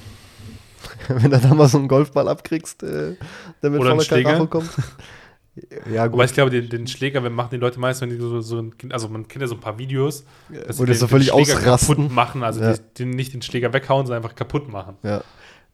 [1.09, 3.17] Wenn du da mal so einen Golfball abkriegst, äh,
[3.63, 4.71] der mit Oder voller Karacho kommt.
[5.93, 6.15] Ja, gut.
[6.15, 8.71] Aber ich glaube, den, den Schläger, wir machen die Leute meist, wenn die so, so
[8.91, 10.25] also man kennt ja so ein paar Videos,
[10.67, 12.75] dass Wo die das so völlig den Schläger kaputt machen, also ja.
[12.99, 14.97] die, nicht den Schläger weghauen, sondern einfach kaputt machen.
[15.03, 15.23] Ja.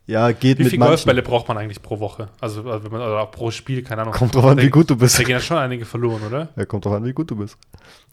[0.07, 2.31] Ja, geht wie mit viele Golfbälle braucht man eigentlich pro Woche?
[2.41, 4.13] Also, also wenn man, oder auch pro Spiel, keine Ahnung.
[4.13, 5.17] Kommt drauf an, wie gut du bist.
[5.17, 6.49] Da gehen ja schon einige verloren, oder?
[6.57, 7.57] Ja, kommt drauf an, wie gut du bist.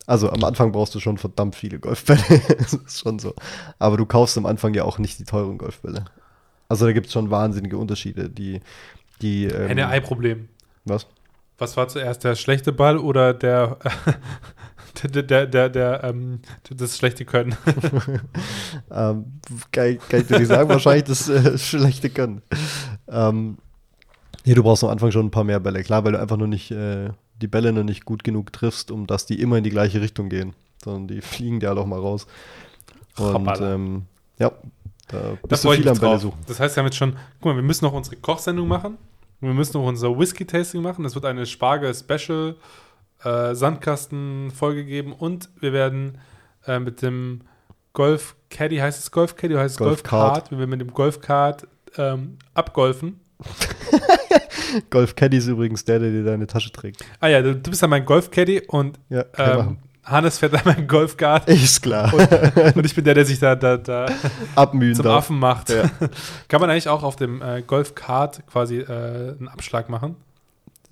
[0.05, 2.21] Also am Anfang brauchst du schon verdammt viele Golfbälle.
[2.59, 3.33] das ist schon so.
[3.79, 6.05] Aber du kaufst am Anfang ja auch nicht die teuren Golfbälle.
[6.69, 8.61] Also da gibt es schon wahnsinnige Unterschiede, die.
[9.23, 10.49] die ähm, Henne-Ei-Problem.
[10.85, 11.07] Was?
[11.57, 13.79] Was war zuerst, der schlechte Ball oder der,
[15.03, 16.39] der, der, der, der ähm,
[16.69, 17.55] das schlechte Können.
[18.91, 19.39] ähm,
[19.71, 22.43] kann, kann ich dir nicht sagen, wahrscheinlich das äh, schlechte Können.
[23.07, 23.57] Ähm,
[24.45, 26.47] nee, du brauchst am Anfang schon ein paar mehr Bälle, klar, weil du einfach nur
[26.47, 27.09] nicht äh,
[27.41, 30.29] die Bälle noch nicht gut genug triffst, um dass die immer in die gleiche Richtung
[30.29, 32.27] gehen, sondern die fliegen dir halt auch mal raus.
[33.17, 34.05] Und ähm,
[34.37, 34.51] ja,
[35.07, 36.37] da bist du viel am Bälle suchen.
[36.47, 38.97] Das heißt, wir haben jetzt schon, guck mal, wir müssen noch unsere Kochsendung machen.
[39.39, 41.05] Wir müssen noch unser Whisky-Tasting machen.
[41.05, 42.55] Es wird eine Spargel-Special
[43.23, 46.17] äh, Sandkasten-Folge geben und wir werden
[46.65, 47.41] äh, mit dem
[47.93, 50.51] Golf Caddy, heißt es Golf Caddy oder heißt es Golf, Golf Kart?
[50.51, 53.19] Wir werden mit dem Golf Kart ähm, abgolfen.
[54.89, 57.05] Golf Caddy ist übrigens der, der dir deine Tasche trägt.
[57.19, 60.77] Ah ja, du, du bist ja mein Golf Caddy und ja, ähm, Hannes fährt einmal
[60.77, 61.47] im Golfkart.
[61.47, 62.13] Ist klar.
[62.13, 64.07] Und, und, ich bin der, der sich da, da, da
[64.55, 65.17] Abmühen zum darf.
[65.25, 65.69] Affen macht.
[65.69, 65.89] Ja.
[66.47, 70.15] Kann man eigentlich auch auf dem äh, Golfkart quasi äh, einen Abschlag machen?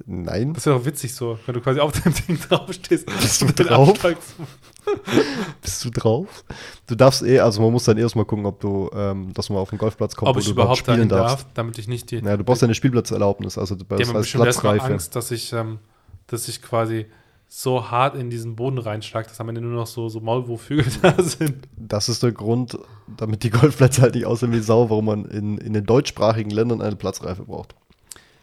[0.05, 0.53] Nein.
[0.53, 3.05] Das wäre doch witzig so, wenn du quasi auf dem Ding draufstehst.
[3.05, 3.97] Bist du drauf?
[5.61, 6.43] Bist du drauf?
[6.85, 9.69] Du darfst eh, also man muss dann erstmal gucken, ob du, ähm, dass man auf
[9.69, 12.17] den Golfplatz kommt, ob ich überhaupt spielen darf, damit ich nicht die.
[12.17, 14.85] Ja, du brauchst ja eine Spielplatzerlaubnis, also das heißt Platzreife.
[14.85, 15.79] Angst, dass ich, ähm,
[16.27, 17.07] dass ich quasi
[17.47, 21.21] so hart in diesen Boden reinschlagt, dass am Ende nur noch so, so Maulwurfhügel da
[21.21, 21.67] sind.
[21.77, 22.77] Das ist der Grund,
[23.17, 26.81] damit die Golfplätze halt nicht aussehen wie Sau, warum man in, in den deutschsprachigen Ländern
[26.81, 27.75] eine Platzreife braucht.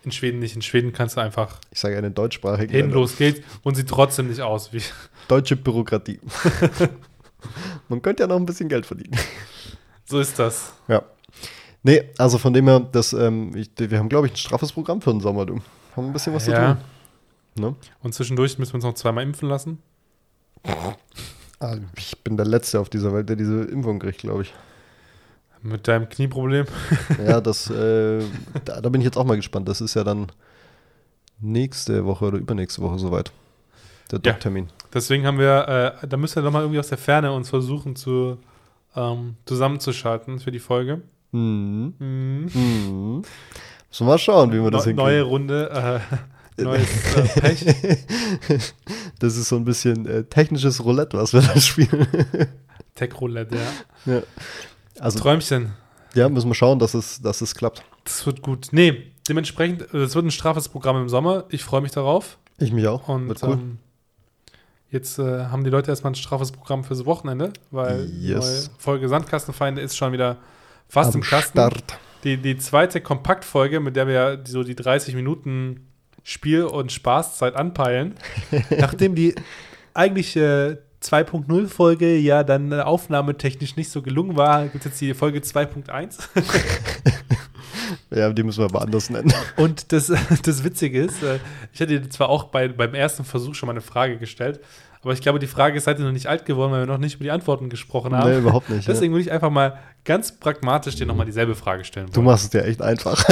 [0.05, 0.57] In Schweden nicht.
[0.57, 1.59] In Schweden kannst du einfach.
[1.71, 3.01] Ich sage ja in den deutschsprachigen hin, Ländern.
[3.01, 4.83] los geht's und sieht trotzdem nicht aus wie.
[5.29, 6.19] Deutsche Bürokratie.
[7.89, 9.17] man könnte ja noch ein bisschen Geld verdienen.
[10.05, 10.73] So ist das.
[10.89, 11.03] Ja.
[11.85, 15.01] Nee, also von dem her, das, ähm, ich, wir haben, glaube ich, ein straffes Programm
[15.01, 15.61] für den Sommer, du.
[15.97, 16.55] Haben ein bisschen was ja.
[16.55, 16.85] zu tun.
[17.55, 17.75] Ne?
[18.03, 19.79] Und zwischendurch müssen wir uns noch zweimal impfen lassen.
[21.61, 24.55] Ah, ich bin der Letzte auf dieser Welt, der diese Impfung kriegt, glaube ich.
[25.63, 26.67] Mit deinem Knieproblem?
[27.25, 28.21] ja, das, äh,
[28.65, 29.69] da, da, bin ich jetzt auch mal gespannt.
[29.69, 30.27] Das ist ja dann
[31.41, 33.33] nächste Woche oder übernächste Woche soweit.
[34.11, 34.69] Der ja, Doc-Termin.
[34.93, 37.95] Deswegen haben wir, äh, da müssen wir doch mal irgendwie aus der Ferne uns versuchen
[37.95, 38.39] zu
[38.97, 41.03] ähm, zusammenzuschalten für die Folge.
[41.31, 41.95] Mhm.
[41.99, 42.51] Mhm.
[42.53, 43.23] Mhm.
[43.89, 45.05] Müssen wir mal schauen, wie wir das hinkriegen.
[45.05, 45.71] Neue Runde.
[45.71, 46.17] Äh,
[46.59, 48.75] Neues äh, Pech.
[49.19, 52.07] Das ist so ein bisschen äh, technisches Roulette, was wir da spielen.
[52.95, 54.15] Tech-Roulette, ja.
[54.15, 54.23] ja.
[54.99, 55.73] Also, Träumchen.
[56.15, 57.83] Ja, müssen wir schauen, dass es, dass es klappt.
[58.05, 58.69] Das wird gut.
[58.73, 61.45] Nee, dementsprechend, es wird ein strafes Programm im Sommer.
[61.49, 62.39] Ich freue mich darauf.
[62.59, 63.09] Ich mich auch.
[63.09, 63.53] Und cool.
[63.53, 63.79] ähm,
[64.91, 68.41] jetzt äh, haben die Leute erstmal ein strafes Programm fürs Wochenende, weil yes.
[68.41, 70.37] neue Folge Sandkastenfeinde ist schon wieder
[70.89, 71.53] fast Am im Kasten.
[71.53, 71.99] Start.
[72.25, 75.89] Die, die zweite Kompaktfolge, mit der wir so die 30 Minuten
[76.25, 78.15] Spiel- und Spaßzeit anpeilen.
[78.71, 79.35] Nachdem die
[79.95, 86.19] eigentliche 2.0-Folge ja dann aufnahmetechnisch nicht so gelungen war, gibt es jetzt die Folge 2.1.
[88.11, 89.33] ja, die müssen wir aber anders nennen.
[89.57, 90.13] Und das,
[90.45, 91.39] das Witzige ist, äh,
[91.73, 94.61] ich hatte dir zwar auch bei, beim ersten Versuch schon mal eine Frage gestellt,
[95.03, 97.17] aber ich glaube, die Frage ist heute noch nicht alt geworden, weil wir noch nicht
[97.17, 98.31] über die Antworten gesprochen haben.
[98.31, 98.87] Nee, überhaupt nicht.
[98.87, 99.17] Deswegen ja.
[99.17, 102.07] würde ich einfach mal ganz pragmatisch dir nochmal dieselbe Frage stellen.
[102.07, 102.15] Wollen.
[102.15, 103.25] Du machst es dir echt einfach.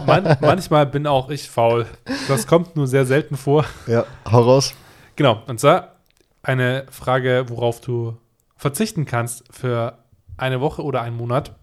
[0.06, 1.86] Man, manchmal bin auch ich faul.
[2.28, 3.64] Das kommt nur sehr selten vor.
[3.88, 4.74] Ja, hau raus.
[5.16, 5.96] Genau, und zwar
[6.42, 8.16] eine Frage, worauf du
[8.56, 9.98] verzichten kannst für
[10.36, 11.56] eine Woche oder einen Monat.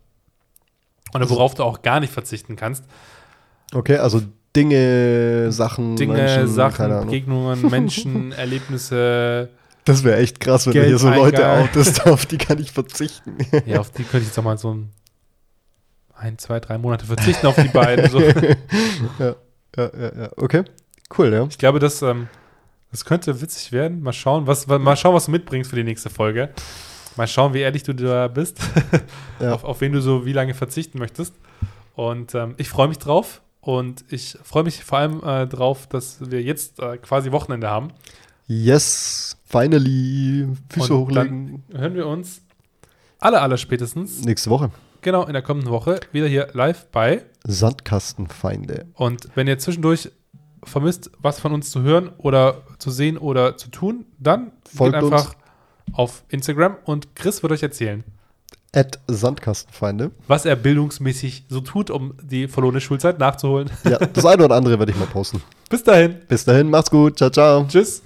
[1.13, 2.83] Oder worauf du auch gar nicht verzichten kannst.
[3.73, 4.21] Okay, also
[4.55, 9.49] Dinge, Sachen, Dinge, Menschen, Sachen, Begegnungen, Menschen, Erlebnisse.
[9.83, 12.71] Das wäre echt krass, wenn Geld du hier so Leute outest, auf die kann ich
[12.71, 13.37] verzichten.
[13.65, 14.89] Ja, auf die könnte ich jetzt auch mal so ein,
[16.15, 18.09] ein, zwei, drei Monate verzichten auf die beiden.
[18.09, 18.19] So.
[19.19, 19.35] ja,
[19.77, 20.63] ja, ja, ja, okay.
[21.15, 21.45] Cool, ja.
[21.49, 22.27] Ich glaube, das, ähm,
[22.91, 24.01] das könnte witzig werden.
[24.01, 26.49] Mal schauen, was, mal schauen, was du mitbringst für die nächste Folge.
[27.15, 28.59] Mal schauen, wie ehrlich du da bist.
[29.39, 29.53] ja.
[29.53, 31.35] auf, auf wen du so wie lange verzichten möchtest.
[31.93, 33.41] Und ähm, ich freue mich drauf.
[33.65, 37.87] Und ich freue mich vor allem äh, drauf, dass wir jetzt äh, quasi Wochenende haben.
[38.45, 40.47] Yes, finally.
[40.69, 41.63] Füße Und hochlegen.
[41.69, 42.43] Dann hören wir uns
[43.19, 44.23] alle, aller spätestens.
[44.23, 44.69] Nächste Woche.
[45.01, 48.85] Genau, in der kommenden Woche wieder hier live bei Sandkastenfeinde.
[48.93, 50.11] Und wenn ihr zwischendurch
[50.63, 55.29] vermisst, was von uns zu hören oder zu sehen oder zu tun, dann folgt einfach
[55.29, 55.97] uns.
[55.97, 58.03] auf Instagram und Chris wird euch erzählen,
[58.75, 60.11] at Sandkastenfeinde.
[60.27, 63.69] Was er bildungsmäßig so tut, um die verlorene Schulzeit nachzuholen.
[63.83, 65.41] Ja, das eine oder andere werde ich mal posten.
[65.69, 66.15] Bis dahin.
[66.27, 67.17] Bis dahin, macht's gut.
[67.17, 67.65] Ciao, ciao.
[67.67, 68.01] Tschüss.